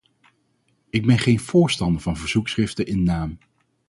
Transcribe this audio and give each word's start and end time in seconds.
Ik 0.89 1.05
ben 1.05 1.19
geen 1.19 1.39
voorstander 1.39 2.01
van 2.01 2.17
verzoekschriften 2.17 2.85
in 2.85 3.03
naam. 3.03 3.37